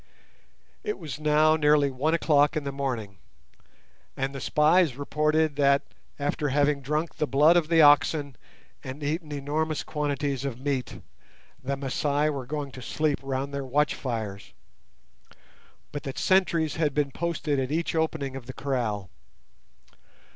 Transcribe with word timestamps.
It 0.83 0.97
was 0.97 1.19
now 1.19 1.55
nearly 1.55 1.91
one 1.91 2.15
o'clock 2.15 2.57
in 2.57 2.63
the 2.63 2.71
morning, 2.71 3.19
and 4.17 4.33
the 4.33 4.41
spies 4.41 4.97
reported 4.97 5.57
that, 5.57 5.83
after 6.17 6.49
having 6.49 6.81
drunk 6.81 7.17
the 7.17 7.27
blood 7.27 7.55
of 7.55 7.67
the 7.67 7.83
oxen 7.83 8.35
and 8.83 9.03
eaten 9.03 9.31
enormous 9.31 9.83
quantities 9.83 10.43
of 10.43 10.59
meat, 10.59 10.99
the 11.63 11.77
Masai 11.77 12.31
were 12.31 12.47
going 12.47 12.71
to 12.71 12.81
sleep 12.81 13.19
round 13.21 13.53
their 13.53 13.63
watchfires; 13.63 14.53
but 15.91 16.01
that 16.01 16.17
sentries 16.17 16.77
had 16.77 16.95
been 16.95 17.11
posted 17.11 17.59
at 17.59 17.71
each 17.71 17.93
opening 17.93 18.35
of 18.35 18.47
the 18.47 18.53
kraal. 18.53 19.07